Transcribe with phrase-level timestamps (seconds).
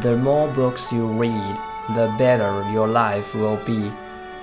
[0.00, 1.56] The more books you read,
[1.94, 3.90] the better your life will be.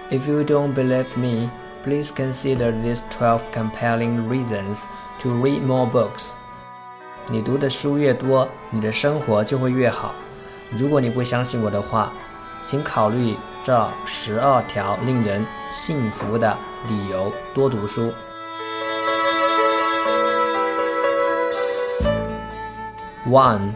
[0.10, 1.50] If you don't believe me,
[1.84, 4.86] please consider these 12 compelling reasons
[5.20, 6.36] to read more books.
[7.30, 10.14] 你读的书越多，你的生活就会越好。
[10.72, 12.12] 如果你不相信我的话，
[12.62, 18.12] 请考虑这十二条令人幸福的理由：多读书。
[23.26, 23.72] One,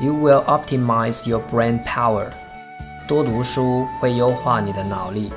[0.00, 2.30] you will optimize your brain power.
[3.06, 5.30] 多读书会优化你的脑力。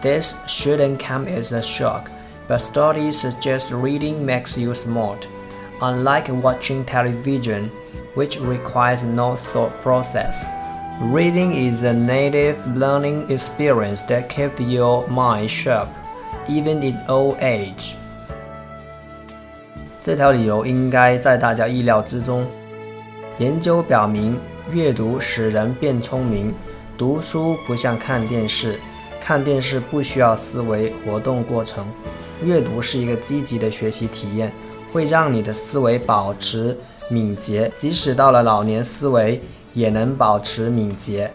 [0.00, 2.04] This shouldn't come as a shock,
[2.48, 5.26] but studies suggest reading makes you smart.
[5.80, 7.70] Unlike watching television,
[8.14, 10.46] which requires no thought process,
[11.00, 15.88] reading is a native learning experience that keeps your mind sharp,
[16.48, 17.94] even in old age.
[20.00, 22.46] 这条理由应该在大家意料之中。
[23.41, 24.37] 研究表明，
[24.71, 26.53] 阅读使人变聪明。
[26.95, 28.79] 读书不像看电视，
[29.19, 31.87] 看电视不需要思维活动过程。
[32.43, 34.53] 阅读是一个积极的学习体验，
[34.93, 36.77] 会让你的思维保持
[37.09, 39.41] 敏捷，即使到了老年，思维
[39.73, 41.33] 也能保持敏捷。